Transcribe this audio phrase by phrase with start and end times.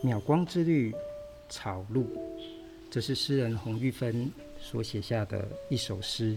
[0.00, 0.94] 秒光之绿
[1.48, 2.06] 草露，
[2.90, 4.30] 这是诗人洪玉芬
[4.60, 6.36] 所写下的一首诗。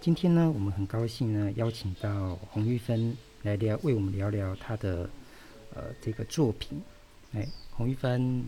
[0.00, 5.10] 今天呢，我们很高兴呢，邀请到洪玉芬来聊，为我们聊聊她的
[5.74, 6.80] 呃这个作品。
[7.34, 8.44] 哎，洪玉芬，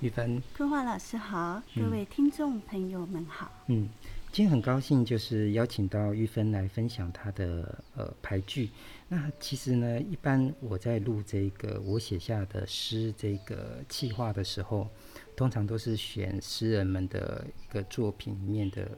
[0.00, 3.50] 玉芬，昆樺老师好，各位听众朋友们好。
[3.66, 3.88] 嗯，
[4.32, 8.70] 今天很高兴，就是邀请到玉芬来分享她的呃排句。
[9.06, 14.88] 那其实呢，一般我在录这个我写下的诗这个企划的时候，
[15.36, 18.90] 通常都是选诗人们的一个作品里面的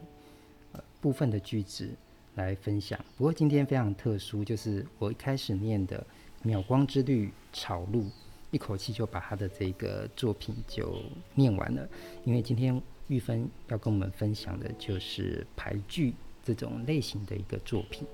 [0.71, 1.91] 呃部分的句子
[2.37, 2.97] 来分享。
[3.17, 6.07] 不过今天非常特殊，就是我一开始念的
[6.45, 8.07] “秒光之绿草露”，
[8.53, 11.03] 一口气就把他的这个作品就
[11.35, 11.89] 念完了。
[12.25, 18.07] 因为今天玉芬要跟我们分享的就是排剧这种类型的一个作品。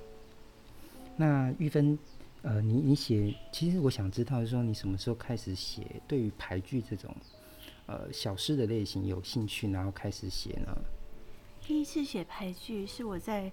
[1.16, 1.98] 那玉芬，
[2.42, 7.14] 呃，你你写，其实我想知道，说你什么时候开始写对于排剧这种，
[7.86, 10.76] 呃，小诗的类型有兴趣，然后开始写呢？
[11.62, 13.52] 第一次写排剧是我在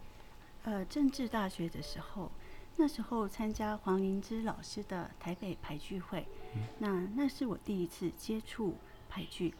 [0.64, 2.32] 呃政治大学的时候，
[2.78, 6.26] 那时候参加黄灵芝老师的台北排剧会，
[6.56, 8.76] 嗯、那那是我第一次接触
[9.12, 9.54] 俳句，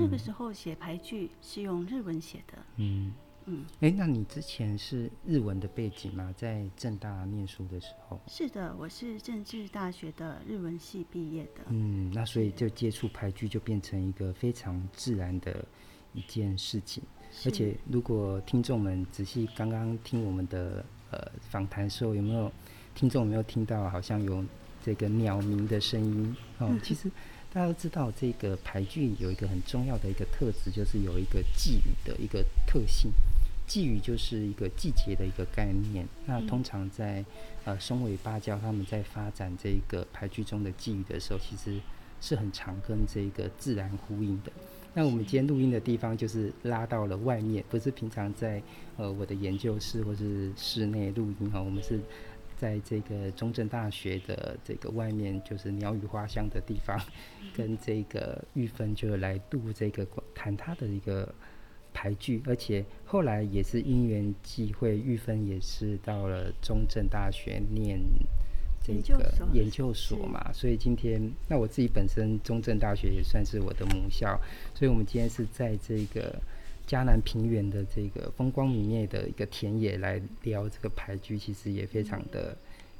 [0.00, 3.12] 那个时候写排剧是用日文写的，嗯。
[3.46, 6.32] 嗯，哎、欸，那你之前是日文的背景吗？
[6.36, 8.20] 在正大念书的时候？
[8.26, 11.62] 是的，我是政治大学的日文系毕业的。
[11.68, 15.64] 嗯，那所以就接触排剧就变成一个非常自然的
[16.12, 17.02] 一件事情。
[17.46, 22.52] 而且，如果听众们仔细刚刚听我们的呃访谈时候，有没有
[22.94, 24.44] 听众有没有听到好像有
[24.84, 26.36] 这个鸟鸣的声音？
[26.58, 27.10] 哦，嗯、 其实
[27.52, 33.10] 大家都知道，这个牌具有一个很重要的一个特质，就是有一个寄语的一个特性。
[33.66, 36.06] 寄语就是一个季节的一个概念。
[36.26, 37.24] 那通常在
[37.64, 41.80] 呃松尾芭蕉他们在发展这个牌具中的寄语的时候，其实
[42.20, 44.50] 是很常跟这个自然呼应的。
[44.92, 48.60] 那我们今天录音的地方就是拉到了外面，不是平常在
[48.96, 51.62] 呃我的研究室或是室内录音哈。
[51.62, 52.00] 我们是
[52.60, 57.00] 在这个中正大学的这个外面，就是鸟语花香的地方，
[57.56, 61.32] 跟这个玉芬就来度这个谈他的一个。
[61.92, 68.00] 排剧，而且后来也是因缘际会，玉芬也是到了中正大学念
[68.80, 74.40] 这个研究所嘛，所以今天那我自己本身中正大学也算是我的母校，
[74.72, 76.40] 所以我们今天是在这个
[76.90, 82.56] 嘉南平原的这个风光明媚的一个田野来聊这个牌局，其实也非常的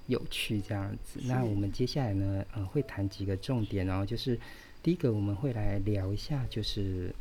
[0.07, 1.19] 有趣这样子。
[1.25, 4.39] 那我们接下来呢，呃，会谈几个重点，然后就是
[4.81, 7.13] 第一个我们会来聊一下，就是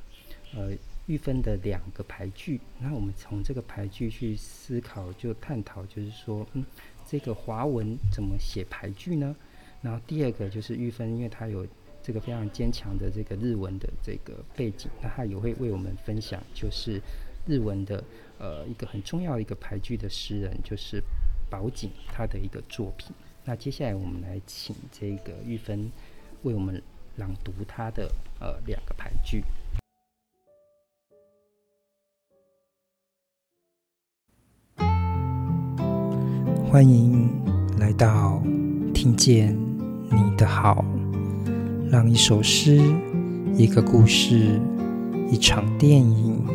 [0.54, 0.72] 呃。
[1.08, 6.64] 玉芬的两个牌句，那我们从这个牌句去思考，就探讨，就是说，嗯，
[7.10, 9.36] 这个华文怎么写牌句呢？
[9.82, 11.66] 然后第二个就是玉芬，因为她有
[12.10, 17.00] 这个非常坚强的这个日文的这个背景，那他也会为我们分享，就是
[17.46, 18.04] 日文的
[18.40, 21.04] 呃一个很重要的一个俳句的诗人，就是
[21.52, 23.16] 宝井他的一个作品。
[23.46, 25.92] 那接下来我们来请这个玉芬
[26.42, 26.82] 为我们
[27.18, 29.44] 朗读他的呃两个俳句。
[36.72, 37.30] 欢迎
[37.78, 38.42] 来到
[38.96, 39.56] 听见
[40.10, 40.84] 你的好，
[41.92, 42.78] 让一首诗、
[43.56, 44.62] 一个故事、
[45.28, 46.46] 一场电影，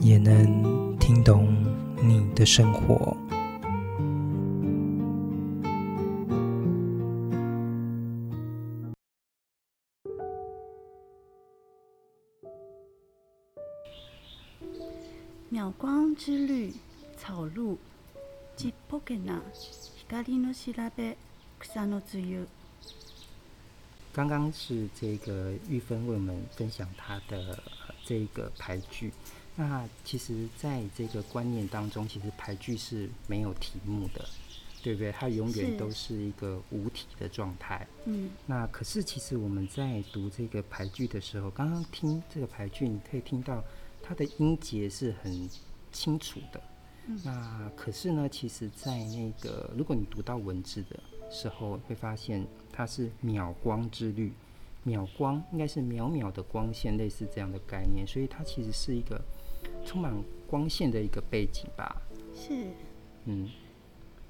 [0.00, 1.54] 也能听懂
[2.02, 3.16] 你的生活。
[15.48, 16.72] 秒光之绿
[17.16, 17.78] 草露。
[24.14, 27.60] 刚刚是这个玉芬为我们分享她的
[28.04, 29.12] 这个牌句。
[29.56, 34.24] 那其实，在这个观念当中，其实牌句是没有题目的，
[34.84, 35.10] 对不对？
[35.10, 37.84] 它永远都是一个无题的状态。
[38.04, 38.30] 嗯。
[38.46, 43.64] 那可是，其实我们在读这个牌句的时候，刚刚听这个牌句，你可以听到
[44.00, 45.50] 它的音节是很
[45.90, 46.62] 清楚的。
[47.22, 50.98] 那可是呢，其实，在那个如果你读到文字的
[51.30, 54.32] 时候，会发现它是秒光之绿，
[54.82, 59.20] 秒光应该是秒秒的光线，类似这样的概念，所以它其实是一个
[59.84, 60.14] 充满
[60.46, 62.02] 光线的一个背景吧。
[62.34, 62.68] 是，
[63.24, 63.50] 嗯，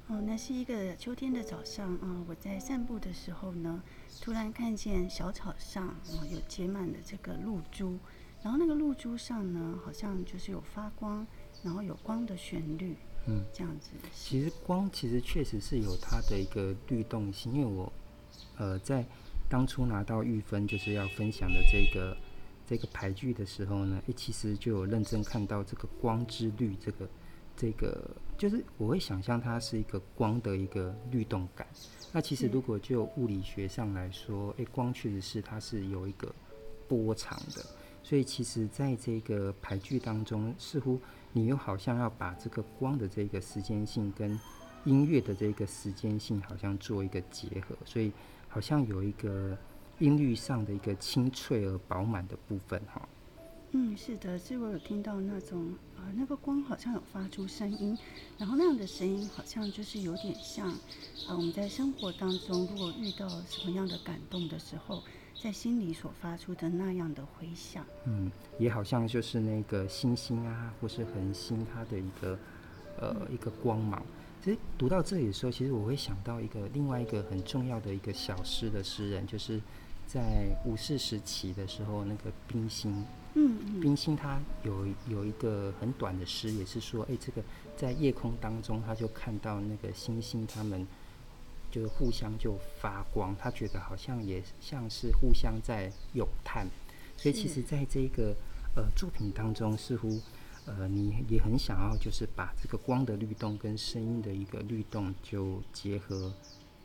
[0.09, 3.83] 哦，那是一个秋天的早上啊，呃，我在散步的时候呢，
[4.21, 7.99] 突然看见小草上啊，呃，有结满了这个露珠，
[8.43, 11.27] 然后那个露珠上呢，好像就是有发光。
[11.63, 12.95] 然后有光的旋律，
[13.27, 13.91] 嗯，这样子。
[14.15, 17.93] 其实光其实确实是有它的一个律动性，因为我，
[18.57, 19.05] 呃，在
[19.49, 22.17] 当初拿到玉芬就是要分享的这个
[22.67, 27.09] 这个牌具的时候呢，诶，其实就有认真看到这个光之律，这个
[27.57, 31.67] 这个就是我会想象它是一个光的一个律动感。
[32.13, 36.33] 那其实如果就物理学上来说，诶，光确实是它是有一个
[36.87, 37.65] 波长的，
[38.03, 41.01] 所以其实在这个俳句当中，似乎
[41.35, 44.41] 你又好像要把这个光的这个时间性跟
[44.87, 48.11] 音乐的这个时间性好像做一个结合，所以。
[48.47, 49.59] 好像有一个
[49.99, 53.09] 音律上的一个清脆而饱满的部分，哈。
[53.73, 57.99] 嗯，是的，是我有听到那种啊、那个光好像有发出声音，
[58.39, 60.79] 然后那样的声音好像就是有点像啊、
[61.31, 65.03] 呃，我们在生活当中如果遇到什么样的感动的时候，
[65.41, 67.85] 在心里所发出的那样的回响。
[68.07, 72.39] 嗯，也好像就是那个星星啊，或是恒星它的一个
[72.99, 74.03] 呃、嗯、一个光芒。
[74.43, 79.61] 其实读到这里的时候，其实我会想到一个另外一个很重要的一个小诗的诗人，就是
[80.07, 82.93] 在五四时期的时候，那个冰心。
[83.35, 83.81] 嗯嗯。
[83.81, 87.43] 冰心他有有一个很短的诗，也是说，哎，这个
[87.77, 90.87] 在夜空当中，他就看到那个星星，他们
[91.75, 96.69] 就是互相就发光，他觉得好像也像是互相在咏叹。
[97.17, 98.37] 所以，其实在这个
[98.77, 100.21] 呃作品当中，似乎。
[100.67, 106.33] 呃，你也很想要，就是把这个光的律动跟声音的一个律动就结合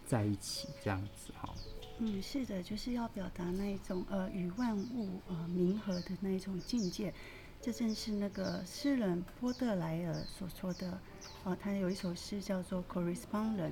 [0.06, 1.56] 在一起，这样子哈。
[2.00, 7.14] 嗯，是的，就是要表达那一种呃与万物呃冥合的那一种境界。
[7.62, 11.00] 这正是那个诗人波特莱尔所说的。
[11.46, 13.70] 呃，他有一首诗叫做《Correspondent》。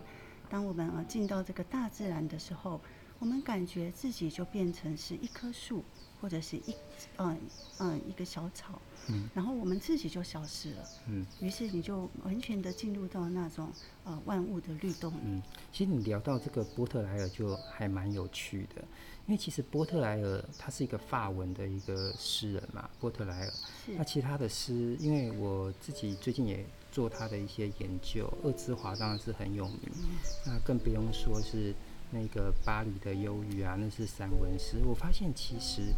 [0.50, 2.80] 当我们呃进到这个大自然的时候，
[3.20, 5.84] 我们感觉自己就变成是一棵树。
[6.20, 6.76] 或者是一，
[7.18, 7.38] 嗯
[7.78, 13.72] 嗯，一个小草，嗯，然后我们自己就消失了，嗯，于是你就完全的进入到那种
[14.04, 15.40] 呃万物的律动，嗯，
[15.72, 18.82] 其实你聊到这个波特莱尔就还蛮有趣的，
[19.28, 23.52] 因为其实波特莱尔他是一个法文的一个诗人嘛，波特莱尔，
[23.86, 31.74] 是，那其他的诗，因为我自己最近也做他的一些研究，恶之华当然是很有名，嗯，那更不用说是。
[32.10, 34.78] 那个巴黎的忧郁啊，那是散文诗。
[34.86, 35.94] 我发现其实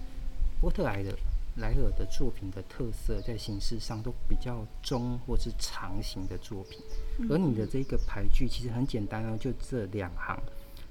[0.60, 1.16] 波特莱的
[1.58, 6.82] 莱尔的作品的特色，在形式上都比较中或是长型的作品。
[7.30, 10.36] 而你的这个排句其实很简单啊，就这两行。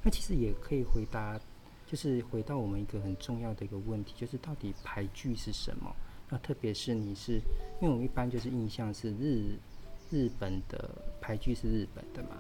[0.05, 1.37] 那其实也可以回答，
[1.85, 5.93] 就是回到我们一个很重要的一个问题，就是到底排句是什么？
[6.29, 7.41] 那特别是你是，
[7.83, 9.59] 因为我们一般就是印象是日
[10.11, 10.91] 日本的
[11.21, 12.37] 俳句是日本的嘛。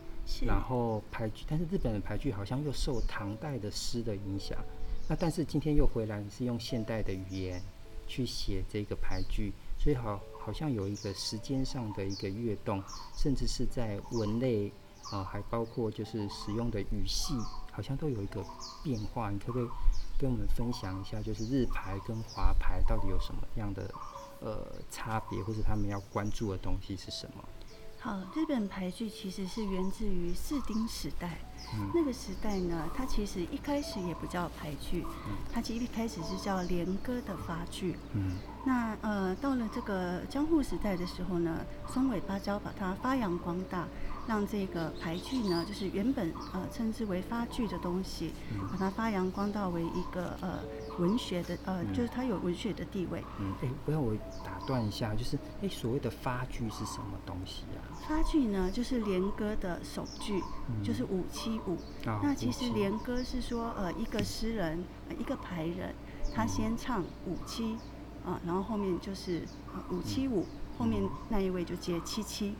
[0.46, 4.58] 然后俳句，但是日本的俳句好像又受唐代的诗的影响。
[5.08, 7.62] 那但是今天又回来，你是用现代的语言
[8.06, 12.82] 去写这个俳句，所以好好像有一个时间上的一个跃动，
[13.16, 14.68] 甚至是在文类
[15.04, 17.32] 啊、呃，还包括就是使用的语系，
[17.72, 18.44] 好像都有一个
[18.84, 19.30] 变化。
[19.30, 19.68] 你可不可以
[20.18, 23.90] 跟我们分享一下，就是日俳跟华俳到底有什么样的
[24.40, 27.42] 呃差别，或者他们要关注的东西是什么？
[28.00, 31.38] 好，日本俳句其实是源自于室町时代。
[31.74, 31.90] 嗯。
[31.92, 37.96] 那个时代呢，它其实一开始也不叫俳句，嗯，它其实一开始是叫连歌的发句。
[38.14, 38.36] 嗯。
[38.64, 41.58] 那呃，到了这个江户时代的时候呢，
[41.92, 43.86] 松尾芭蕉把它发扬光大。
[44.28, 48.34] 让这个俳句呢，就是原本呃称之为发句的东西，
[48.70, 50.58] 把它发扬光大为一个呃
[50.98, 53.24] 文学的呃，就是它有文学的地位。
[53.40, 54.14] 嗯，哎、欸，不要我
[54.44, 57.94] 打断一下，就是哎、欸，所谓的发句是什么东西啊？
[58.08, 61.74] 发句呢，就是连歌的首句，嗯、就是五七五。
[62.06, 65.94] 哦、那其实连歌是说呃一个诗人，呃、一个排人，
[66.34, 67.74] 他先唱五七
[68.24, 70.44] 啊、呃，然后后面就是呃五七五，
[70.76, 72.54] 后面那一位就接七七。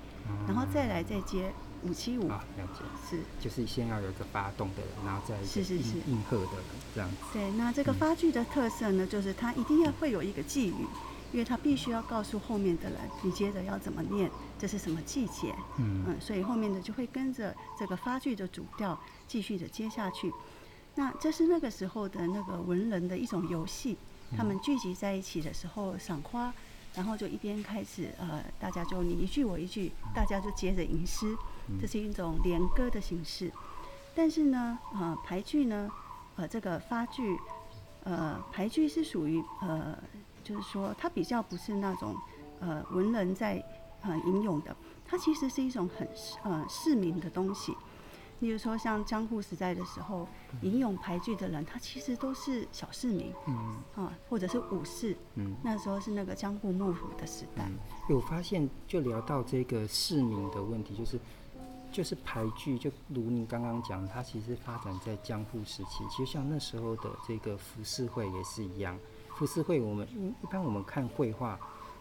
[0.47, 1.51] 然后再来再接
[1.83, 7.17] 五七五啊，了解是，就是先要有一个发动的人，然后再是是是应和的人这样子。
[7.33, 10.87] 对，那这个发句的特色呢，就是它一定要会有一个寄语，
[11.33, 15.55] 因为它必须要告诉后面的人，你接着要怎么念，这是什么季节。
[15.79, 20.33] 嗯嗯，所以后面的就会跟着这个发句的主调继续的接下去。
[20.95, 23.97] 那这是那个时候的那个文人的一种游戏，
[24.37, 26.53] 他们聚集在一起的时候赏花。
[26.95, 31.37] 然后就一边开始，呃，大家就你一句我一句，大家就接着吟诗，
[31.81, 33.53] 这是一种连歌的形式。
[34.15, 35.91] 但是呢，呃，排句呢，
[36.37, 37.39] 呃，这个发句，
[38.05, 39.97] 呃，排句是属于呃，
[40.43, 42.17] 就是说它比较不是那种
[42.61, 43.63] 呃文人在
[44.03, 44.75] 呃吟咏的，
[45.07, 46.09] 它其实是一种很
[46.43, 47.75] 呃市民的东西。
[48.41, 50.25] 例如说，像江户时代的时候，
[50.63, 57.65] 吟咏排句的人，他其实都是小市民，嗯，啊，或者是武士，嗯，那时候是那个江户幕府的时代。
[57.67, 61.19] 嗯，我发现就聊到这个市民的问题，就是
[61.91, 66.05] 就是排剧，就如您刚刚讲，它其实发展在江户时期。
[66.11, 68.99] 其实像那时候的这个浮世绘也是一样。
[69.37, 70.07] 浮世绘，我们
[70.43, 71.59] 一般我们看绘画，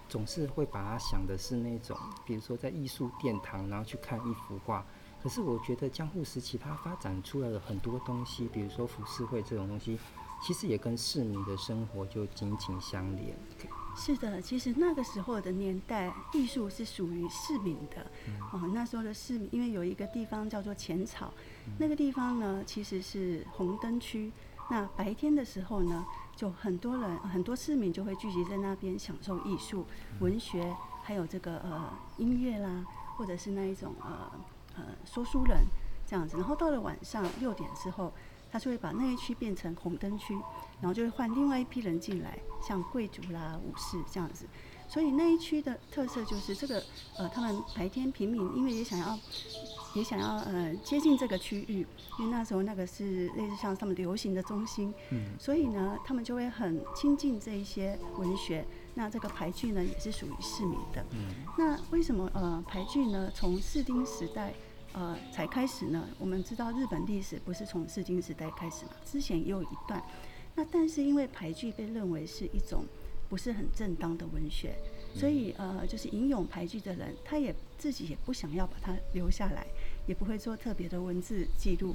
[0.10, 4.86] 总是会把它想的是那种，比如说在艺术殿堂，然后去看一幅画。
[5.22, 9.98] 可是我觉得江户时期它发展出来了很多东西，比如说浮世绘这种东西，
[10.41, 13.36] 其实也跟市民的生活就紧紧相连。
[13.98, 18.06] 是的，其实那个时候的年代，艺术是属于市民的。
[18.27, 21.34] 嗯、哦，那时候的市民，因为有一个地方叫做浅草，
[21.66, 24.32] 嗯、那个地方呢，其实是红灯区。
[24.70, 29.86] 那白天的时候呢，就很多人，很多市民就会聚集在那边享受艺术、
[30.20, 32.86] 文学，还有这个呃音乐啦，
[33.18, 34.32] 或者是那一种呃
[34.75, 35.66] 呃说书人
[36.06, 36.38] 这样子。
[36.38, 38.13] 然后到了晚上六点之后，
[38.51, 40.38] 他就会把那一区变成红灯区。
[40.80, 44.46] 然后就会换另外一批人进来，像贵族啦、武士这样子，
[44.88, 46.84] 所以那一区的特色就是这个，
[47.18, 49.18] 呃，他们白天平民因为也想要，
[49.96, 51.84] 也想要呃接近这个区域，
[52.20, 58.63] 因为那时候那个是类似像他们流行的中心，嗯，所以呢，他们就会很亲近这一些文学。
[58.94, 61.04] 那这个牌剧呢，也是属于市民的。
[61.13, 64.54] 嗯，那为什么呃牌剧呢，从室町时代
[64.98, 66.08] 呃才开始呢？
[66.18, 70.04] 我们知道日本历史不是从室町时代开始嘛，之前也有一段。
[70.56, 72.84] 那但是因为排剧被认为是一种
[73.30, 74.75] 不是很正当的文学，
[75.13, 79.68] 所以呃，就是吟咏排剧的人，他也自己也不想要把它留下来，
[80.08, 81.94] 也不会做特别的文字记录，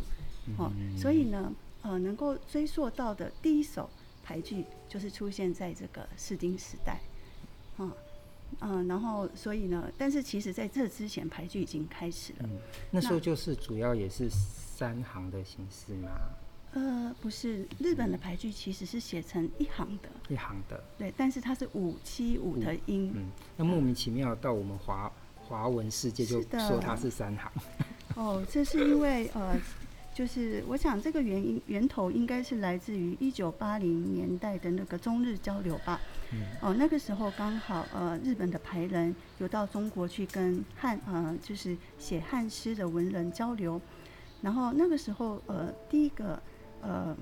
[0.57, 3.91] 哦，所以呢，呃，能够追溯到的第一首
[4.23, 7.01] 排剧就是出现在这个室町时代，
[7.79, 7.91] 嗯
[8.61, 12.59] 嗯，然后所以呢，但是其实在这之前排剧已经开始了，嗯，
[12.91, 16.11] 那时候就是主要也是三行的形式嘛。
[16.75, 27.53] 呃，不是，日本的排剧其实是写成一行的，一行的，对，但是它是五七五的音，嗯，那莫名其妙到我们华华文世界就说它是三行。
[28.15, 29.55] 哦，这是因为呃，
[30.15, 36.01] 就是我想这个原因源头应该是来自于一九八零年代的那个中日交流吧，
[36.33, 43.81] 嗯，哦，那个时候刚好呃，日本的排人有到中国去跟汉呃，就是写汉诗的文人交流，
[44.43, 46.41] 然后那个时候呃，第一个。
[46.85, 47.17] 呃，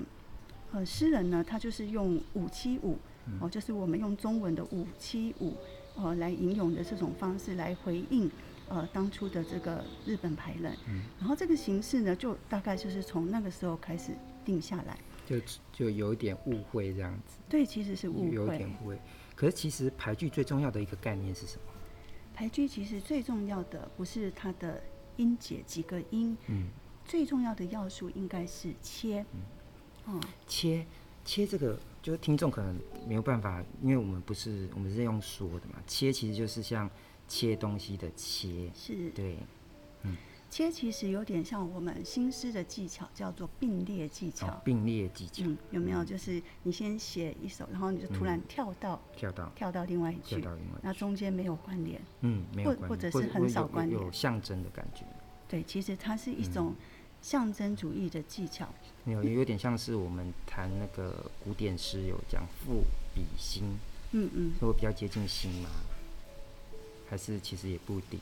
[0.72, 2.96] 呃，诗人呢，他就是用五七五，
[3.40, 5.54] 哦，就是我们用中文的五七五，
[5.96, 8.30] 哦，来吟咏的这种方式来回应，
[8.70, 10.74] 呃，当初的这个日本排人。
[10.88, 11.02] 嗯。
[11.18, 14.12] 然后这个形式呢，就大概就是从那个时候开始
[14.44, 14.96] 定下来。
[15.26, 15.36] 就
[15.70, 17.36] 就有一点误会这样子。
[17.48, 18.34] 对，其实是误会。
[18.34, 18.98] 有一点误会。
[19.36, 21.62] 可是其实排剧最重要的一个概念是什么？
[22.34, 24.82] 排剧其实最重要的不是它的
[25.16, 26.36] 音节几个音。
[26.46, 26.68] 嗯。
[27.04, 29.24] 最重要的要素应该是切，
[30.06, 30.86] 嗯，切
[31.24, 35.82] 切这个，就是听众可能没有办法，因为我们不是我们是用说的嘛。
[35.88, 36.88] 切其实就是像
[37.30, 39.36] 切东西的切，是，对，
[40.02, 40.16] 嗯，
[40.50, 44.48] 切其实有点像我们新诗的技巧，叫做并列技巧。
[44.48, 46.04] 哦、并列技巧、嗯，有没有？
[46.04, 49.52] 就是你先写一首，然后你就突然跳到、嗯、跳到。
[49.54, 55.06] 跳到另外一句，跳到另外一句，那中间没有关联，嗯，没有或者是很少关联，有象征的感觉。
[55.48, 56.74] 对，其实它是一种。
[56.76, 56.76] 嗯。
[57.22, 58.66] 象征主义的技巧，
[59.04, 62.82] 有有点像是我们谈那个古典诗有讲赋
[63.14, 63.76] 比兴，
[64.12, 65.68] 嗯嗯，我比较接近兴吗？
[67.10, 68.20] 还是其实也不一定？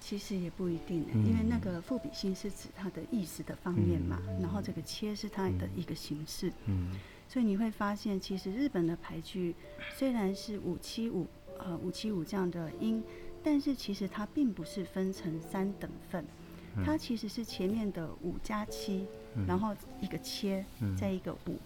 [0.00, 6.98] 其实也不一定，嗯、因为那个赋比兴是指它的意思的方面嘛，嗯、然后这个切是它的一个形式，嗯，
[7.28, 9.54] 所以你会发现，其实日本的排剧
[9.96, 11.26] 虽然是五七五
[11.58, 13.02] 呃五七五这样的音，
[13.42, 16.24] 但是其实它并不是分成三等份。
[16.84, 19.06] 它其实是前面的五加七，
[19.46, 20.64] 然后一个切，
[20.98, 21.56] 再一个五，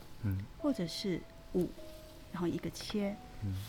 [0.59, 1.21] 或者是
[1.55, 1.67] 五，
[2.31, 3.17] 然后一个切，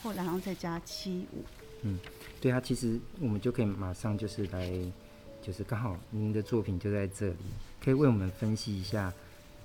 [0.04, 1.44] 后然后再加七五。
[1.83, 1.99] 嗯，
[2.41, 4.71] 对啊，其实我们就可以马上就是来，
[5.43, 7.37] 就是刚好您的作品就在这里，
[7.83, 9.13] 可以为我们分析一下《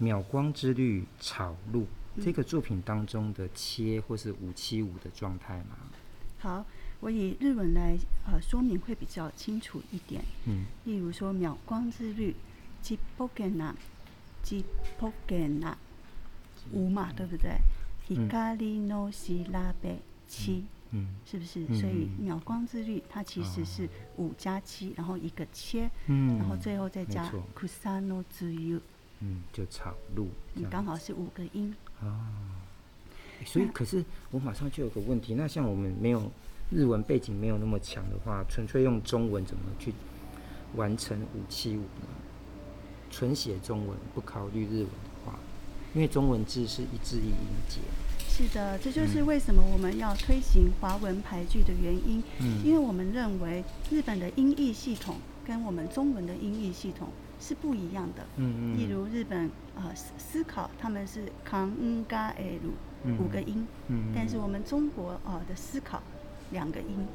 [0.04, 1.82] 渺光之绿草鹿》
[2.24, 5.78] 这个作品当中的切或是五七五的状态吗？
[6.40, 6.66] 好。
[7.02, 10.22] 我以日文来呃说明会比较清楚一点。
[10.46, 12.34] 嗯，例如说“渺光之绿”，
[12.84, 13.74] ちっぽけな，
[14.44, 14.66] ちっ
[15.00, 15.76] ぽけな，
[16.74, 17.62] 五嘛，对不对？
[18.28, 21.67] 光の调べ七， 嗯，是不是？
[21.79, 28.81] 所以“秒光之律”它其实是五加七，然后一个切，嗯，然后最后再加“草の露”，
[29.21, 31.75] 嗯，就草路，你刚好是五个音。
[32.01, 32.15] 哦，
[33.45, 36.31] 所以可是我马上就有个问题，那像我们没有。
[36.71, 39.93] 日文背景没有那么强的话，纯粹用中文怎么去
[40.75, 42.09] 完成五七五呢？
[43.11, 45.39] 纯写中文不考虑日文的话，
[45.95, 47.37] 因为中文字是一字一音
[47.69, 47.81] 节。
[48.37, 52.21] 是的，这就是为什么我们要推行华文排剧的原因。
[52.41, 53.63] 嗯，因为我们认为
[53.93, 58.27] 日本的音译系统跟我们中文的音译系统是不一样的。
[58.35, 58.77] 嗯嗯。
[58.77, 62.73] 例如日本呃思思考，他们是康恩嘎艾鲁
[63.25, 63.65] 五个音。
[63.87, 64.11] 嗯。
[64.13, 66.03] 但是我们中国呃的思考
[66.51, 67.07] 两个音，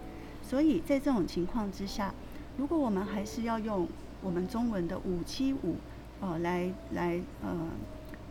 [0.42, 2.14] 所以在这种情况之下，
[2.56, 3.86] 如果我们还是要用
[4.22, 5.76] 我们中文的五七五
[6.22, 7.68] 呃来来呃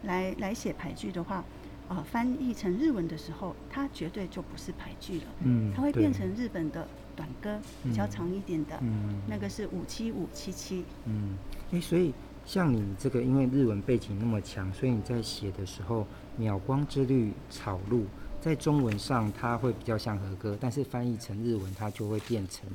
[0.04, 1.44] 来来写排句的话。
[1.88, 5.24] 啊、呃，翻译成日文的时候，它绝对就不是俳句了。
[5.42, 8.78] 嗯，它会变成日本的短歌，比较长一点的。
[8.82, 10.84] 嗯，那个是五七五七七。
[11.06, 11.36] 嗯，
[11.72, 12.12] 哎、欸，所以
[12.44, 16.02] 像你这个，因为日文背景那么强，所以你在写的时候，
[16.36, 18.00] 《秒光之绿草露》
[18.40, 22.68] 在中文上它会比较像和歌，但是翻译成日文，它就会变成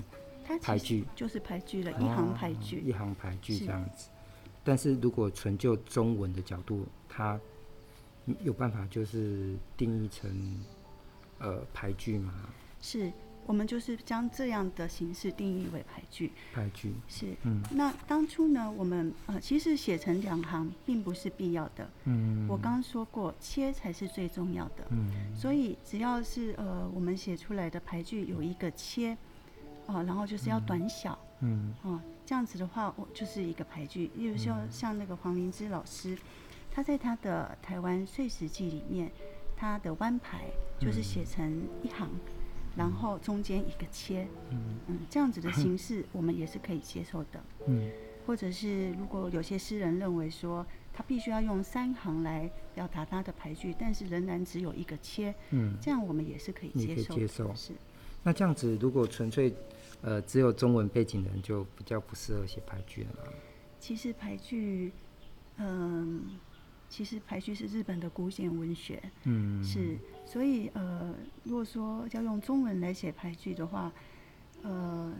[0.62, 4.10] 排句，就是排句了，一行俳句，一行排句这样子。
[4.64, 7.40] 但是如果纯就中文的角度，它
[8.42, 10.64] 有办法就是定义成
[11.40, 12.34] 呃排句吗？
[12.82, 13.12] 是，
[13.46, 16.32] 我们就是将这样的形式定义为排句。
[16.54, 17.62] 排句是，嗯。
[17.72, 21.90] 那当初呢，我们呃其实写成两行并不是必要的。
[22.06, 22.48] 嗯。
[22.48, 24.88] 我刚刚说过，切才是最重要的。
[24.92, 25.12] 嗯。
[25.36, 29.12] 所以只要是呃我们写出来的排句有一个切，
[29.88, 31.18] 啊、呃，然后就是要短小。
[31.42, 31.74] 嗯。
[31.84, 34.10] 哦、呃，这样子的话，我就是一个排句。
[34.16, 36.18] 例如说像那个黄明之老师。
[36.76, 39.12] 他在他的《台湾碎石记》里面，
[39.56, 40.46] 他的弯排
[40.80, 42.34] 就是写成一行，嗯、
[42.76, 47.92] 然后中间一个切，嗯，嗯，这样子的形式我们也是可以接受的，嗯，
[48.26, 57.74] 或者是如果有些诗人认为说他必须要用三行来表达他的排句，但是仍然只有一个切，嗯，这样我们也是可以接受，接受是。
[58.24, 59.54] 那这样子如果纯粹
[60.02, 63.32] 呃只有中文背景的人就比较不适合写排句了吗？
[63.80, 64.92] 其实排句，
[65.58, 66.40] 嗯。
[66.94, 69.98] 其实排序是日本的古典文学，嗯，是，
[70.28, 71.12] 所以呃，
[71.44, 73.92] 如果说要用中文来写排序的话，
[74.62, 75.12] 呃，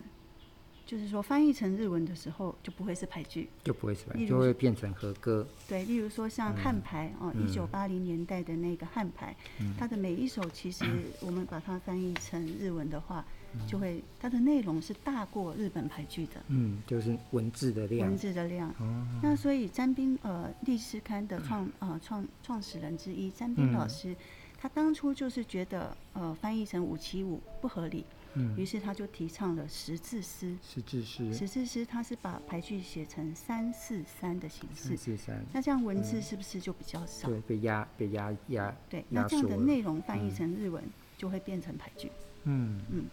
[0.86, 5.48] 就是说翻译成日文的时候就不会是排句，就不会是排句，就会变成和歌。
[5.68, 10.86] 对，例如说像汉牌哦，一九八零年代的那个汉牌，嗯，它的每一首其实
[11.22, 13.26] 我们把它翻译成日文的话。
[13.68, 16.44] 就会，它的内容是大过日本俳句的。
[16.48, 18.08] 嗯，就是文字的量。
[18.08, 18.70] 文字的量。
[18.80, 19.08] 哦。
[19.22, 24.18] 那所以詹斌呃，历史刊的创呃创创始人之一詹斌老师，嗯、
[24.60, 30.56] 他当初就是觉得呃翻译成五七五不合理，嗯，于是他就提倡了十字诗。
[30.62, 31.34] 十字诗。
[31.34, 34.90] 十字诗，他是把俳句写成三四三的形式。
[34.90, 35.46] 三四三。
[35.54, 37.30] 那这样文字是不是就比较少？
[37.30, 38.76] 嗯、对，被压被压压。
[38.90, 40.84] 对，那这样的内容翻译成日文
[41.18, 42.12] 就会变成俳句。
[42.46, 43.06] 嗯嗯。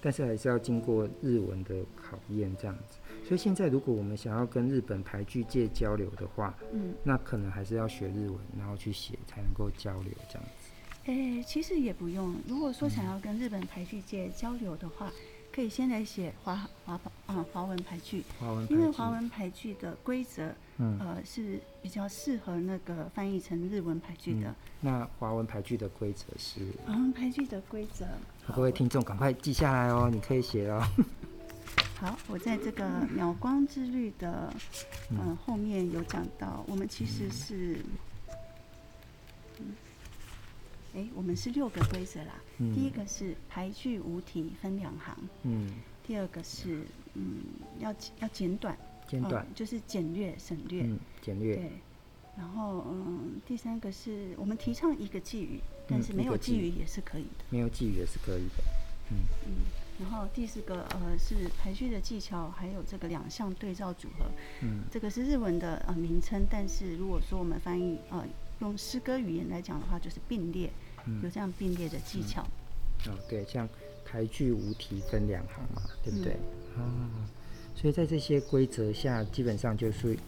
[0.00, 2.98] 但是还是要经过日文的考验，这样子。
[3.24, 10.70] 所以现在如果我们想要跟日本排剧界交流的话，嗯，那可能还是要学日文，然后去写才能够交流这样子。
[11.06, 12.36] 诶、欸，其实也不用。
[12.46, 15.10] 如果说想要跟日本排剧界交流的话，
[15.58, 16.54] 可以先来写华
[16.86, 16.94] 华
[17.26, 18.22] 啊华文俳句，
[18.70, 24.50] 因为华文排句的规则，嗯，呃是比较适合那个翻译成日文排句的。
[24.50, 26.60] 嗯、那华文排句的规则是？
[26.86, 28.06] 华文俳句的规则，
[28.54, 30.80] 各位听众赶快记下来哦，你可以写哦。
[31.98, 34.52] 好，我在这个秒光之旅的
[35.10, 37.84] 呃、嗯、后面有讲到，我们其实是。
[40.94, 42.34] 哎，我们是六个规则啦。
[42.58, 45.16] 嗯、第一个是排句无题分两行。
[45.42, 45.74] 嗯。
[46.06, 47.42] 第二个是嗯，
[47.78, 48.76] 要要简短。
[49.06, 49.54] 简短、嗯。
[49.54, 50.82] 就是简略省略。
[50.84, 51.56] 嗯，简略。
[51.56, 51.70] 对。
[52.36, 57.44] 然后嗯，第三个是我们提倡一个寄语，但是没有寄语也是可以的。
[57.50, 58.64] 没有寄语也是可以的。
[59.10, 59.16] 嗯。
[59.46, 59.52] 嗯。
[60.00, 64.24] 然后第四个呃是排序的技巧，还有这个两项对照组合。
[64.62, 64.84] 嗯。
[64.90, 68.24] 这个是日文的呃名称，但是如果说我们翻译呃。
[68.60, 70.70] 用诗歌语言来讲的话，就是并列，
[71.06, 72.46] 嗯、有这样并列的技巧。
[73.06, 73.68] 嗯、哦，对，像
[74.04, 76.36] 排句无题分两行嘛，对不对？
[76.76, 77.28] 嗯、哦，
[77.74, 80.18] 所以在这些规则下，基本上就是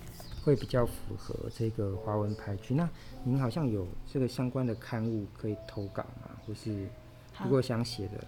[0.45, 2.75] 会比较符合这个华文排句。
[2.75, 2.89] 那
[3.25, 6.31] 您好像有这个相关的刊物可以投稿吗？
[6.47, 6.87] 或是
[7.43, 8.25] 如果想写的，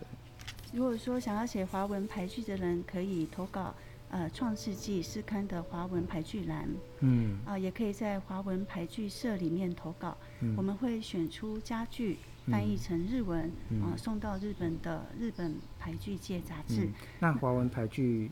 [0.72, 3.74] 如果说想要写华文排句的人，可以投稿。
[4.12, 6.68] 呃，《创世纪》诗刊的华文俳句栏，
[7.00, 16.92] 嗯，啊、呃，也可以在华文俳句社里面投稿，嗯、我们会选出佳句翻译成日文，啊、嗯呃，送到日本的日本俳句界杂志、嗯。
[17.20, 18.30] 那华文俳句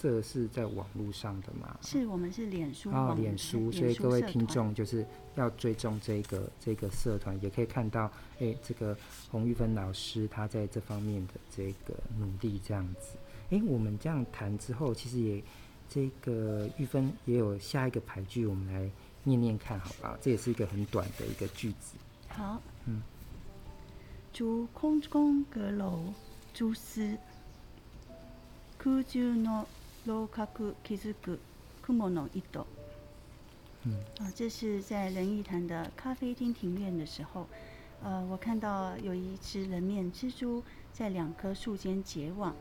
[0.00, 1.76] 社是在网络上的吗？
[1.82, 8.96] 是我们是脸书哦，脸书，所以各位听众就是要追踪这个这个社团，也可以看到，哎、欸，这个
[9.30, 13.18] 洪玉芬老师他在这方面的这个努力这样子。
[13.49, 15.43] 哎，我们这样谈之后，其实也
[15.89, 18.89] 这个玉芬也有下一个俳句，我们来
[19.23, 20.17] 念念看，好吧？
[20.19, 21.95] 这也是一个很短的一个句子。
[22.29, 23.01] 好，嗯，
[24.33, 26.13] 筑空中阁楼，
[26.53, 27.17] 蛛丝，
[28.81, 29.65] 空中の
[30.05, 30.47] 老角
[30.83, 31.37] 気づく
[31.87, 32.65] 云の糸。
[33.83, 37.45] 嗯，啊，这是在仁义潭的咖啡厅庭院的时候，
[38.01, 42.55] 呃，我看到有一只人面蜘蛛在两棵树间结网，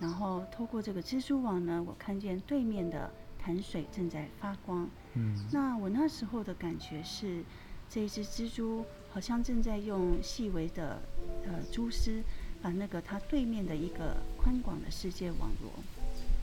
[0.00, 4.88] 然后透过这个蜘蛛网呢，我看见对面的潭水正在发光。
[5.14, 7.42] 嗯，那我那时候的感觉是，
[7.88, 11.00] 这一只蜘蛛好像正在用细微的
[11.44, 12.22] 呃蛛丝
[12.60, 15.72] 把那个它对面的一个宽广的世界网罗。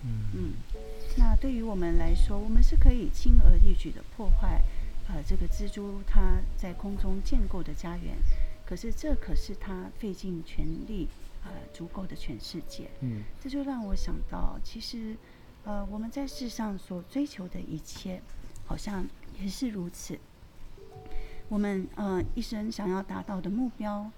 [0.04, 0.54] 嗯嗯。
[1.18, 4.62] 那对于我们来说，我们是可以轻而易举的破坏，
[5.10, 8.16] 呃，这个蜘蛛它在空中建构的家园。
[8.66, 11.10] 可是这可是它费尽全力，
[11.44, 12.90] 呃，足够的全世界。
[13.02, 15.16] 嗯，这就让我想到，其实，
[15.64, 18.22] 呃，我们在世上所追求的一切，
[18.66, 19.08] 好像
[19.40, 20.18] 也是如此。
[21.50, 24.10] 我们呃一生想要达到的目标，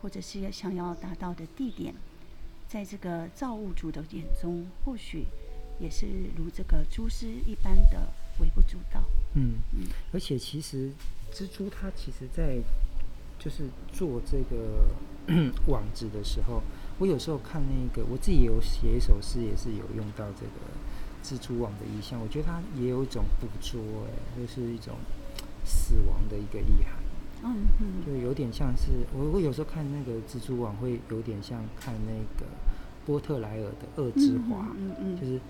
[0.00, 1.94] 或者是想要达到的地点，
[2.68, 5.26] 在这个造物主的眼中，或许。
[5.78, 8.10] 也是如这个蛛丝一般的
[8.40, 9.04] 微不足道。
[9.34, 10.90] 嗯嗯，而且其实
[11.30, 12.62] 蜘蛛它其实，在
[13.38, 14.88] 就是做这个
[15.66, 16.62] 网子的时候，
[16.98, 20.60] 我有时候看那个，我自己也有写一首诗，也是有用到这个
[21.22, 22.20] 蜘蛛网的意象。
[22.20, 24.94] 我觉得它也有一种捕捉，哎，就是一种
[25.64, 26.94] 死亡的一个意涵。
[27.44, 32.46] 嗯嗯，就有点像是我我有时候看那个蜘蛛网，会有点像看那个
[33.04, 35.40] 波特莱尔的恶之华，嗯嗯，嗯，就是。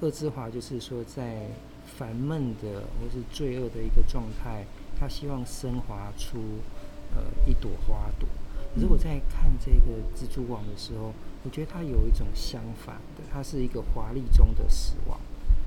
[0.00, 1.46] 恶之华就是说，在
[1.86, 4.66] 烦闷的或是罪恶的一个状态，
[4.98, 6.36] 他希望升华出
[7.14, 8.28] 呃一朵花朵。
[8.74, 11.12] 可是我在看这个蜘蛛网的时候，
[11.44, 15.18] 我觉得它有一种相反的，它是一个华丽中的死亡，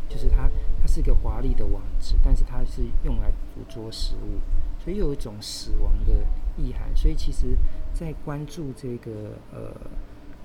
[0.10, 0.50] 就是它
[0.82, 4.40] 它是一个华丽的网子，但是它是用来捕捉食物，
[4.84, 6.14] 所以有一种死亡的
[6.58, 6.90] 意涵。
[6.96, 7.56] 所以其实，
[7.94, 9.72] 在关注这个呃，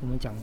[0.01, 0.35] 我们讲。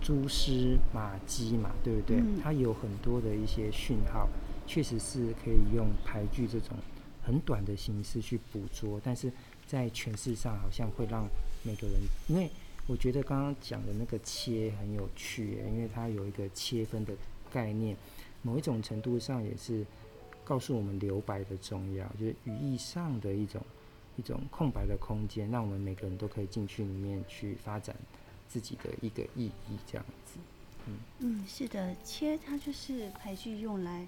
[0.00, 2.18] 蛛丝马迹嘛，对不对？
[2.18, 4.28] 嗯、它有很多的一些讯号，
[4.64, 6.76] 确实是可以用排剧这种
[7.20, 9.32] 很短的形式去捕捉，但是
[9.72, 11.26] 在诠释上好像会让
[11.62, 12.50] 每个人，因为
[12.86, 17.14] 我觉得刚刚讲的那个切很有趣，因为它有一个切分的
[17.50, 17.96] 概念，
[18.42, 19.86] 某一种程度上也是
[20.44, 23.62] 告诉我们留白的重要，就是语义上的一种
[24.18, 27.96] 一种空白的空间，让我们每个人都可以进去里面去发展。
[28.48, 30.38] 自己的一个意义，这样子，
[30.86, 34.06] 嗯嗯，是的，切它就是排序用来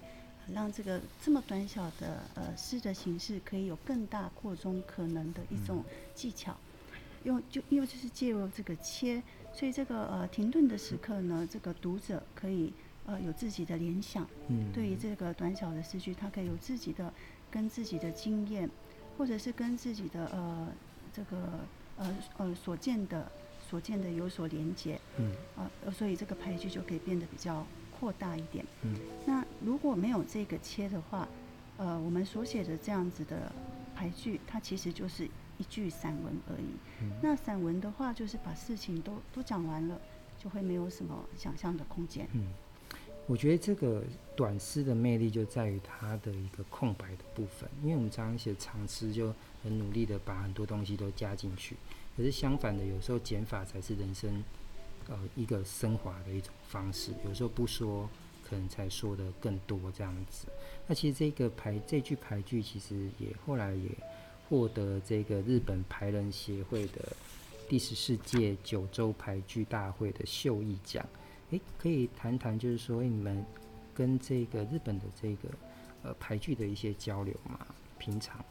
[0.53, 6.55] 让这个这么短小的呃诗的形式可以有更大扩充可能的一种技巧，
[7.23, 9.21] 用就因为就是借由这个切，
[9.53, 12.73] 所以这个呃停顿的时刻呢，这个读者可以
[13.05, 17.13] 呃有自己的联想，嗯，对于这个短小的诗句，他可以有自己的
[17.49, 18.69] 跟自己的经验，
[19.17, 20.67] 或者是跟自己的呃
[21.13, 21.37] 这个
[21.97, 23.31] 呃呃所见的。
[23.67, 27.65] 所见的有所连接，嗯，啊，所以这个排句就可以变得比较
[27.97, 28.93] 扩大一点，嗯。
[29.25, 31.27] 那如果没有这个切的话，
[31.77, 33.51] 呃，我们所写的这样子的
[33.95, 35.25] 排句，它其实就是
[35.57, 36.75] 一句散文而已。
[37.01, 37.11] 嗯。
[37.23, 39.99] 那散文的话，就是把事情都都讲完了，
[40.37, 42.27] 就会没有什么想象的空间。
[42.33, 42.47] 嗯，
[43.27, 44.03] 我觉得这个
[44.35, 51.75] 短诗的魅力就在于它的一个空白的部分，因为我们常常写长诗，就很努力的把很多东西都加进去。
[52.15, 54.43] 可是相反的，有时候减法才是人生，
[55.07, 57.11] 呃，一个升华的一种方式。
[57.25, 58.09] 有时候不说，
[58.43, 60.47] 可能才说的更多这样子。
[60.87, 63.89] 那其实这个排这句排句，其实也后来也
[64.49, 67.15] 获得这个日本排人协会的
[67.67, 71.05] 第十四届九州排句大会的秀艺奖。
[71.51, 73.45] 诶，可以谈谈，就是说，诶，你们
[73.93, 75.49] 跟这个日本的这个
[76.03, 77.59] 呃排剧的一些交流吗？
[77.99, 78.43] 平常？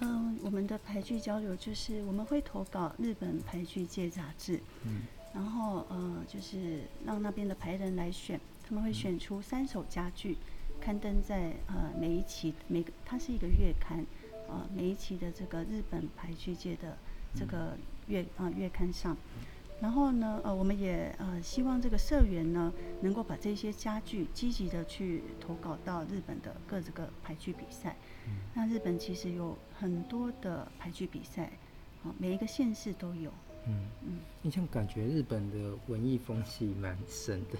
[0.00, 5.02] 嗯，我们的排剧交流就是我们会投稿日本排剧界杂志，嗯，
[5.34, 10.36] 然后呃，就是让那边的排人来选，他们会选出三首佳句，
[10.80, 14.06] 刊登在呃每一期每个它是一个月刊，
[14.48, 16.96] 呃每一期的这个日本排剧界的
[17.34, 19.16] 这个月啊、呃、月刊上。
[19.80, 27.96] 然后呢，呃，我们也呃希望这个社员呢，能够把这些佳句积极的去投稿到日本的各这个排剧比赛。
[28.28, 28.36] 嗯。
[28.54, 31.50] 那日本其实有很多的排剧比赛，
[32.04, 33.32] 啊，每一个县市都有。
[33.66, 34.18] 嗯嗯。
[34.42, 37.58] 你像感觉日本的文艺风气蛮深的。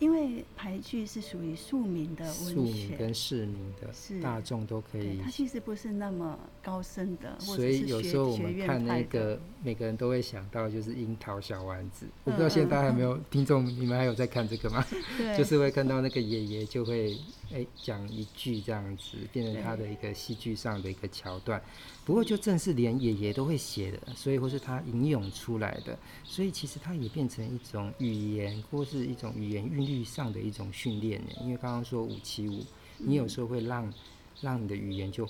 [0.00, 5.20] 因为俳句是属于庶民的文学，庶民跟市民的，是大众都可以。
[5.22, 12.06] 它其实不是那么高深的，所以有时候我们看那个，每个人都会想到就是樱桃小丸子。
[12.06, 14.82] 嗯、我不知道现在大家有没有、嗯、听众，你们还有在看这个吗？
[15.18, 17.18] 对， 就是会看到那个爷爷就会
[17.52, 21.62] 哎讲一句这样子，变成他的一个戏剧上的一个桥段。
[22.06, 31.30] 不过就正是连爷爷都会写的，所以或是他引用出来的，所以其实它也变成一种语言，或是一种语言运律上的一种训练呢？
[31.42, 32.64] 因为刚刚说五七五，
[32.98, 33.92] 你有时候会让
[34.40, 35.28] 让你的语言就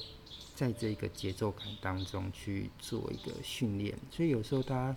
[0.55, 4.97] 在这个节奏感当中去做一个训练，所以有时候大家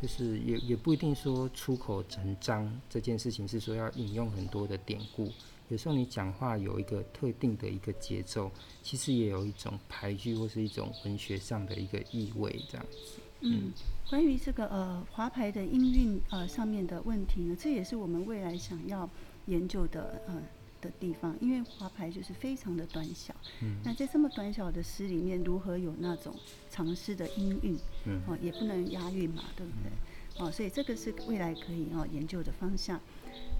[0.00, 5.30] 就是也也不一定说出口成章这件事情是说要引用很多的典故。
[5.68, 8.50] 有时候你讲话有一个特定的一个节奏，
[8.82, 13.23] 其实也有一种排句或是一种文学上的一个意味，这样子。
[13.44, 13.72] 嗯，
[14.08, 19.08] 关于这个呃华牌的音韵呃上面的问题呢，这也是我们未来想要
[19.46, 20.42] 研究的呃
[20.80, 23.34] 的地方，因为华牌就是非常的短小。
[23.62, 23.76] 嗯。
[23.84, 26.34] 那在这么短小的诗里面，如何有那种
[26.70, 27.78] 长诗的音韵？
[28.06, 28.20] 嗯。
[28.26, 30.44] 哦，也不能押韵嘛，对不对？
[30.44, 33.00] 哦，所以这个是未来可以哦研究的方向。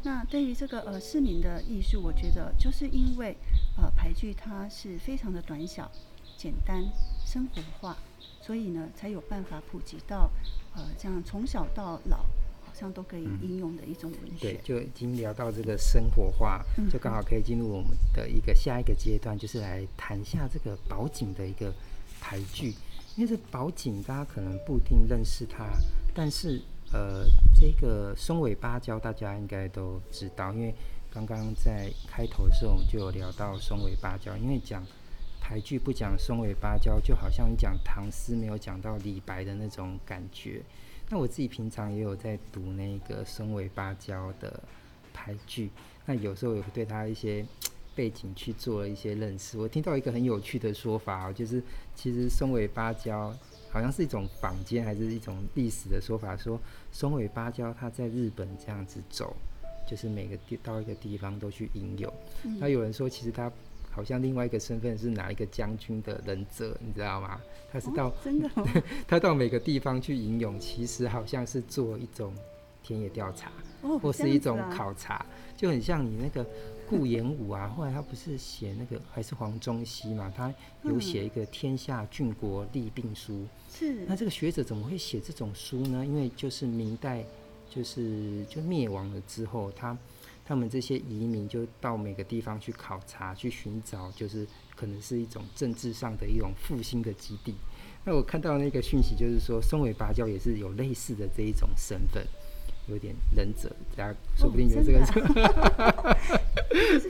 [0.02, 3.36] 那对于这个呃市民的艺术，我觉得就是因为
[3.76, 5.90] 呃牌句它是非常的短小、
[6.36, 6.82] 简单、
[7.24, 7.96] 生活化，
[8.44, 10.28] 所以呢才有办法普及到
[10.74, 12.18] 呃这样从小到老
[12.64, 14.52] 好像都可以应用的一种文学。
[14.52, 21.72] 对，就已经聊到这个生活化，就刚好可以进入我们的一个下一个阶段，就是来谈一下这个宝井的一个
[22.20, 22.74] 台剧。
[23.16, 25.70] 因为这宝井大家可能不一定认识它，
[26.14, 26.60] 但是。
[26.92, 27.24] 呃，
[27.56, 30.72] 这个松尾芭蕉大家应该都知道，因为
[31.10, 34.86] 刚刚在开头的时候我们就有聊到松尾芭蕉，因为讲
[35.44, 40.62] 牌句不讲松尾芭蕉，就好像你讲唐诗没有讲到李白的那种感觉。
[41.10, 44.58] 那我自己平常也有在读那个松尾芭蕉的
[45.12, 45.68] 排句，
[46.06, 47.44] 那有时候也会对他一些
[47.94, 49.58] 背景去做了一些认识。
[49.58, 51.62] 我听到一个很有趣的说法，就是
[51.94, 53.36] 其实松尾芭蕉。
[53.70, 56.58] 好像是一种坊间还是一种历史的说法，说
[56.92, 59.36] 松尾芭蕉它在日本这样子走，
[59.84, 62.14] 就是每个地到一个地方都去吟游。
[62.60, 63.50] 那、嗯、有人说，其实他
[63.94, 67.40] 好像另外一个身份是哪一个将军的忍者，你知道吗？
[67.72, 68.66] 他是到、哦、真的、哦，
[69.06, 72.32] 他到每个地方去吟咏，其实好像是做一种
[72.82, 73.50] 田野调查，
[73.82, 75.26] 哦、或是一种考察，啊、
[75.56, 76.44] 就很像你那个。
[76.86, 80.30] 顾炎武啊，后来他不是写那个还是黄宗羲嘛？
[80.36, 80.52] 他
[80.82, 83.32] 有写一个《天下郡国利病书》。
[83.74, 84.04] 是。
[84.06, 86.04] 那这个学者怎么会写这种书呢？
[86.04, 87.24] 因为就是明代，
[87.70, 89.96] 就是就灭亡了之后，他
[90.44, 97.54] 他们这些移民就到每个地方去考察，去寻找，就是可能是一种政治上的一种复兴的基地。
[98.04, 102.24] 那我看到那个讯息，就是说松尾芭蕉也是有类似的这一种身份。
[102.86, 104.98] 有点忍者，大家说不定觉得这个、
[105.80, 106.16] 哦、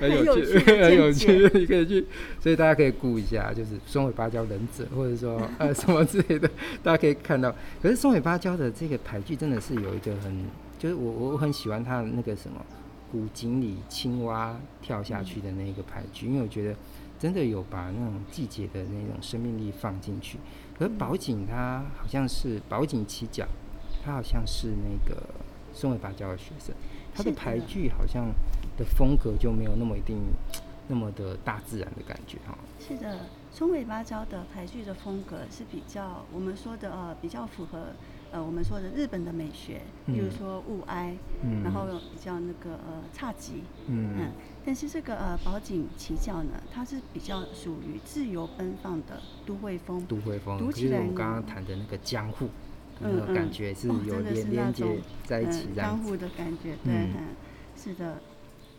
[0.01, 2.07] 很有趣，很有趣，你可以去，
[2.41, 6.49] 所以大家可以估一下，就是松尾芭蕉忍者，或者说呃什么之类的，
[6.81, 7.53] 大家可以看到。
[7.83, 10.45] 可是松尾芭蕉的这个牌句真的是有一个很，
[10.79, 12.65] 就是我我很喜欢他的那个什么
[13.15, 16.75] 古井里青蛙跳下去的那个牌局，因为我觉得
[17.17, 20.37] 真的有把那种季节的那种生命力放进去。
[20.77, 23.47] 可是宝井他好像是宝井七角，
[24.05, 25.23] 他好像是那个。
[25.77, 26.73] 松尾芭蕉的学生，
[27.13, 28.27] 他的牌句好像
[28.79, 30.17] 的风格就没有那么一定
[30.87, 32.57] 那么的大自然的感觉哈。
[32.79, 37.87] 是的，松尾芭蕉的牌句的风格是比较我们说的呃比较符合
[38.33, 44.33] 呃我们说的日本的美学，比如说物哀，嗯、然后比较那个呃侘寂，嗯，嗯，
[44.67, 52.49] 但是这个呃宝井奇教呢，它是比较属于自由奔放的都会风，都会风，读起来我们刚刚谈的那个江户。
[53.01, 57.35] 嗯，感觉是有连连接在一起，江户的感觉，对，嗯，
[57.77, 58.19] 是的，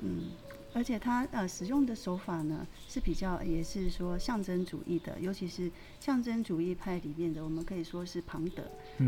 [0.02, 0.32] 嗯，
[0.76, 8.64] 而且他呃使用的手法呢是比较也是说象征主义的，尤其是象征主义派里面的，我们可以说是庞德，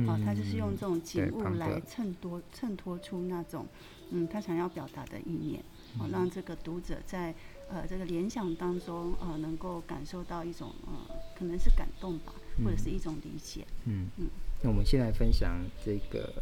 [0.07, 3.67] 哦，他就是用这种景物来衬托衬托出那种
[4.11, 5.61] 嗯他想要表达的意念，
[5.99, 7.35] 哦，让这个读者在
[7.69, 14.07] 呃这个联想当中呃能够感受到一种呃可能是感动吧，或者是一种理解，嗯。
[14.15, 14.27] 嗯。
[14.63, 16.33] 那我们先来分享这个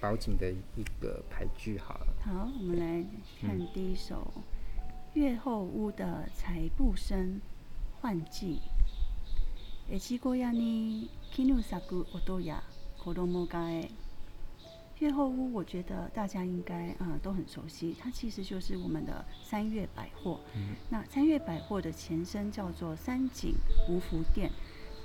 [0.00, 2.06] 宝井的一个牌句好了。
[2.22, 3.04] 好，我们来
[3.40, 4.32] 看第一首
[5.13, 7.41] 《月后屋的裁布声
[8.01, 8.59] 唤记》。
[9.91, 12.61] 越后屋に绢咲く音や
[12.97, 13.89] 子供がえ。
[14.99, 20.41] 月后屋，我觉得大家应该啊、呃、都很熟悉，它其实就是我们的三越百货。
[20.55, 20.75] 嗯。
[20.89, 23.55] 那三越百货的前身叫做三井
[23.89, 24.51] 芜福店。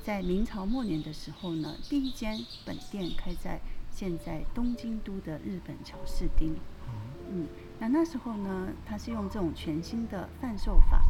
[0.03, 3.61] 在明朝末年的时候呢，第一间本店开在
[3.91, 6.57] 现在东京都的日本桥室町。
[7.31, 7.47] 嗯，
[7.80, 11.02] 那那时候呢，它是用这种全新的贩售法。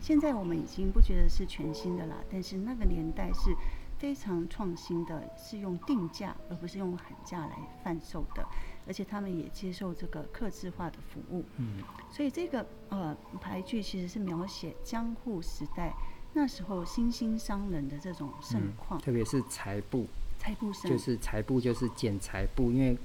[0.00, 3.52] 现在我们已经不觉得是全新的啦，但是那个年代是
[3.98, 8.46] 非常创新的，是用定价而不是用喊价来贩售的，
[8.86, 11.44] 而且他们也接受这个客制化的服务。
[11.56, 15.92] 嗯，所以这个呃牌句其实是描写江户时代。
[16.34, 20.06] 那时候新兴商人的这种盛况，特别是裁布，
[20.38, 22.96] 裁布就是裁布，就是剪裁布，因为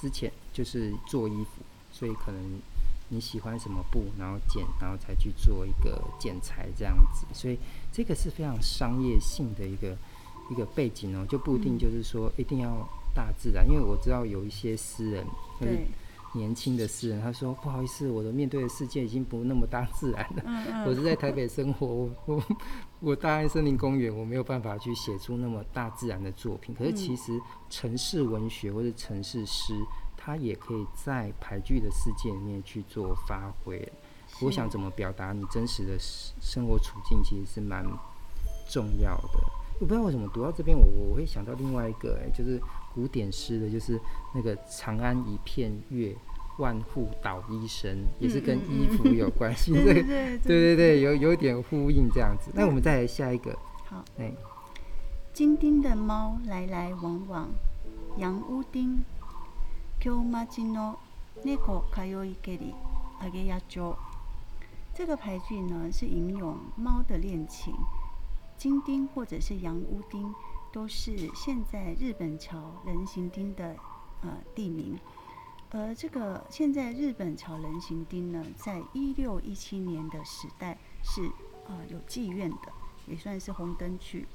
[0.00, 1.62] 之前就是做衣服，
[1.94, 2.60] 所以可能
[3.08, 7.24] 你喜欢什么布，然后剪，然后才去做一个剪裁这样子。
[7.32, 7.56] 所以
[7.92, 9.96] 这个是非常商业性的一个
[10.50, 15.24] 一个背景哦，就不一定就是说一定要大自然，因为我知道有一些诗人，
[15.60, 15.78] 就是
[16.32, 20.42] 年轻的诗人，他说不好意思，我的面对的世界已经不那么大自然了。
[20.44, 22.42] 嗯嗯， 我是在台北生活，我 我
[22.98, 26.74] 我大安森林公园，我没有办法去写出那么大自然的作品。
[26.74, 29.72] 可是其实城市文学或者城市诗，
[30.24, 33.86] 它也可以在俳句的世界里面去做发挥。
[34.40, 37.84] 我想怎么表达你真实的生活处境，其实是蛮
[38.70, 39.38] 重要的。
[39.78, 42.58] 我不知道为什么读到这边，我我会想到另外一个，哎，就是
[42.94, 44.00] 古典诗的，就是
[44.34, 46.16] 那个“长安一片月，
[46.58, 49.72] 万户捣衣声”，也是跟衣服有关系。
[49.72, 52.50] 对对对对对，有有点呼应这样子。
[52.54, 53.54] 那我们再来下一个。
[53.84, 54.02] 好。
[54.18, 54.32] 哎，
[55.34, 57.48] 金丁的猫来来往往，
[58.16, 59.04] 洋屋丁。
[60.03, 60.97] 京町の
[61.43, 62.73] 猫通いけり
[63.21, 63.95] 上げ屋町。
[64.93, 67.73] 这个俳句呢，是吟咏猫的恋情。
[68.57, 70.33] 金町或者是洋屋町，
[70.73, 73.75] 都是现在日本桥人行町的
[74.21, 74.99] 呃地名。
[75.71, 81.21] 而这个现在日本桥人行町呢，在一六一七年的时代是
[81.67, 82.73] 呃有妓院的，
[83.07, 84.27] 也算是红灯区。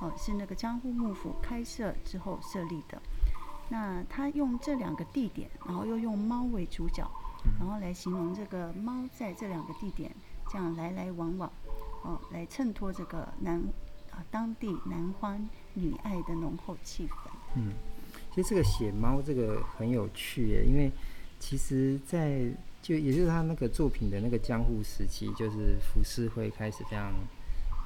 [0.00, 3.00] 哦、呃，是那个江户幕府开设之后设立的。
[3.69, 7.09] 那他用这两个地点，然后又用猫为主角，
[7.59, 10.11] 然后来形容这个猫在这两个地点
[10.49, 11.51] 这样来来往往。
[12.03, 13.59] 哦，来衬托这个男
[14.11, 17.31] 啊当地男欢女爱的浓厚气氛。
[17.55, 17.73] 嗯，
[18.29, 20.91] 其实这个写猫这个很有趣耶，因为
[21.39, 22.45] 其实在
[22.79, 27.11] 就也就是他那个作品的那个江户时期，就是浮世绘开始非常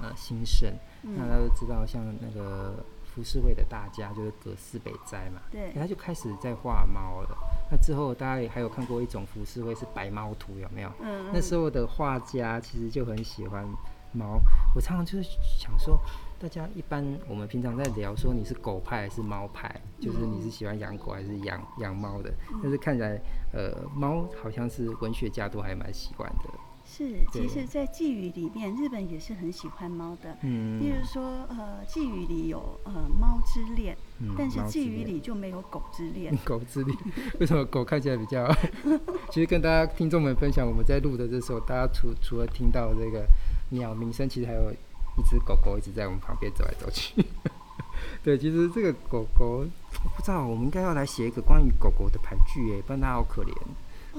[0.01, 0.69] 呃兴盛。
[1.03, 7.37] 嗯、那大家都知道，像那个浮世绘的大家就是葛饰北斋嘛，对，他就开始在画猫了。
[7.71, 10.89] 那之后大家也还有看过一种浮世绘是白猫图，有没有？
[11.01, 11.31] 嗯，嗯。
[11.33, 13.67] 那时候的画家其实就很喜欢。
[14.11, 14.41] 猫，
[14.73, 15.99] 我常常就是想说，
[16.39, 19.69] 大家一般我们平常在聊说你是狗派还是猫派，
[20.01, 22.33] 就是你是喜欢养狗还是养养猫的。
[22.63, 23.21] 但是看起来，
[23.53, 26.49] 呃，猫好像是文学家都还蛮喜欢的。
[26.91, 30.35] 是，其实，在寄语里面，日本也是很喜欢猫的。
[30.41, 30.79] 嗯。
[30.81, 33.95] 例如说，呃，寄语里有呃猫之恋，
[34.35, 36.35] 但是寄语里就没有狗之恋。
[36.43, 36.97] 狗之恋，
[37.39, 38.51] 为什么狗看起来比较？
[39.31, 43.25] 其实跟大家听众们分享，我们在录的这时候，大家除除了听到这个。
[43.71, 47.23] 鸟鸣声，其实还有一只狗狗一直在我们旁边走来走去。
[48.23, 49.63] 对，其实这个狗狗，
[50.03, 53.53] 我不知道，我们应该要来写一个关于狗狗的俳句哎，不然它好可怜。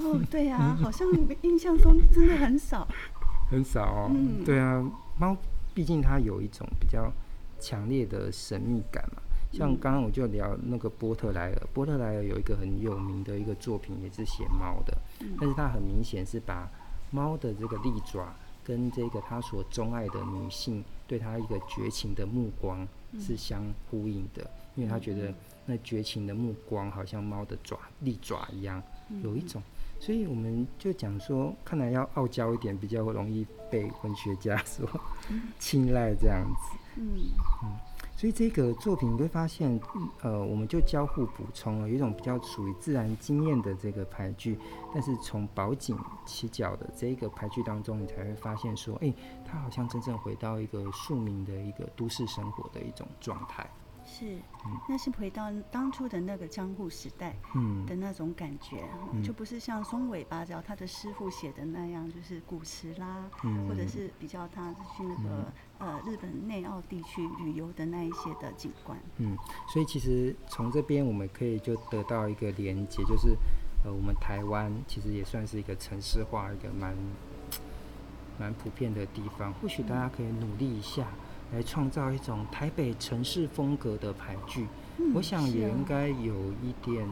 [0.03, 1.07] 哦，对啊，好像
[1.41, 2.87] 印象中真的很少。
[3.49, 4.11] 很少哦。
[4.13, 4.43] 嗯。
[4.43, 4.83] 对啊，
[5.17, 5.35] 猫
[5.73, 7.11] 毕竟它有一种比较
[7.59, 9.21] 强烈的神秘感嘛。
[9.51, 14.97] 像刚刚我就聊那个波特莱尔，波特莱尔有一个很有名的一个作品，也是写猫的，
[15.39, 16.69] 但是他很明显是把
[17.11, 18.33] 猫的这个利爪。
[18.63, 22.87] 跟这个他所钟爱的女性对他一个绝情的目光
[23.19, 25.33] 是相呼应的，因为他觉得
[25.65, 28.81] 那绝情的目光好像猫的爪利爪一样，
[29.23, 29.61] 有一种，
[30.01, 34.89] 所以我们就讲说，看来要傲娇一点，比较容易被文学家所
[35.59, 36.77] 青睐这样子。
[36.95, 37.13] 嗯
[37.63, 37.69] 嗯。
[38.17, 39.79] 所以这个作品你会发现，
[40.23, 44.57] 呃，我们就交互补充了，有一种比较属于自然经验的这个排句，
[44.91, 49.13] 但是从宝井起脚的这一个排句当中，你才会发现说，哎，
[49.45, 53.69] 他好像真正回到一个庶民的一个都市生活的一种状态。
[54.13, 54.37] 是，
[54.89, 57.85] 那是回到当初的那个江户时代嗯。
[57.85, 68.99] 的那种感觉，嗯、就不是像松尾芭蕉他的师傅写的那样，就是古词啦，嗯、或者是比较他去那个、嗯、呃日本内奥地区旅游的那一些的景观。
[69.17, 69.37] 嗯，
[69.71, 73.35] 所以其实从这边我们可以就得到一个连接，就是
[73.83, 76.95] 呃我们台湾其实也算是一个城市化一个蛮
[78.37, 81.07] 蛮普遍的地方，或许大家可以努力一下。
[81.53, 84.65] 来创造一种台北城市风格的牌具，
[84.97, 86.33] 嗯、我想也应该有
[86.63, 87.05] 一点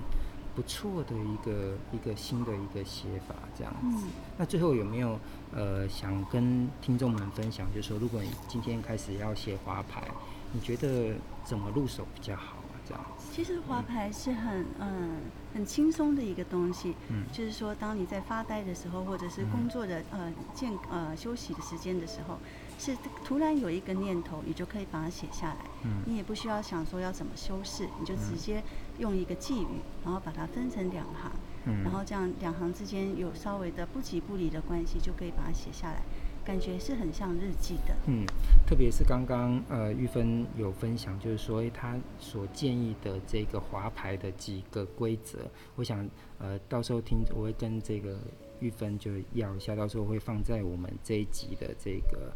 [0.55, 4.05] 不错的一个一个新的一个写法这样子。
[4.05, 5.19] 嗯、那最后有没有
[5.53, 10.07] 呃想跟听众们分享，就是说如果你今天开始要写华牌，
[10.53, 12.79] 你觉得怎么入手比较好啊？
[12.87, 13.27] 这样子。
[13.33, 15.17] 其实华牌是很嗯
[15.53, 22.37] 很轻松的一个东西，嗯，就是说当你在发呆的时候，或者是工作的呃间呃休息的时间的时候。
[22.79, 25.65] 是突然有一个念头，你就可以把它写下来。
[25.83, 28.63] 嗯，你也不需要想说要怎么修饰，你就直接
[28.97, 29.67] 用一个寄语，
[30.03, 31.31] 然后把它分成两行，
[31.65, 36.01] 嗯，然后这样两行之间有稍微的不即不离的关系，就可以把它写下来，
[36.45, 37.93] 感觉是很像日记的。
[38.07, 38.25] 嗯，
[38.65, 45.39] 特别是刚刚呃玉芬有分享，就是说他所建议的这个华牌的几个规则，
[45.75, 48.17] 我想呃到时候听我会跟这个。
[48.61, 52.29] 玉芬就要一下，到时候会放在我们这一集的这个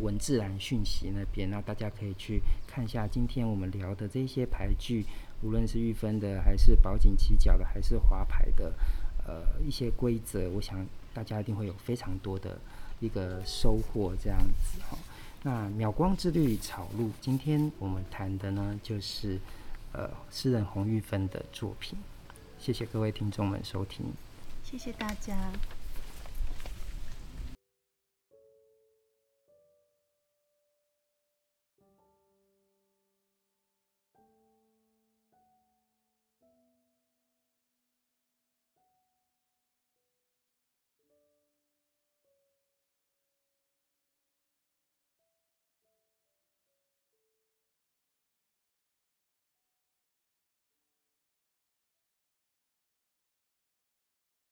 [0.00, 5.04] 文字栏讯息那边，那大家可以去看一下今天我们聊的这些牌具，
[5.42, 8.72] 无论是玉芬的，还是宝景七角的，还是华牌的，
[9.26, 12.58] 呃一些规则，我想大家一定会有非常多的
[13.00, 14.98] 一个收获这样子哈。
[15.42, 19.38] 那秒光之绿草鹿，今天我们谈的呢就是
[19.92, 21.96] 呃诗人洪玉芬的作品。
[22.58, 24.06] 谢谢各位听众们收听，
[24.64, 25.52] 谢谢大家。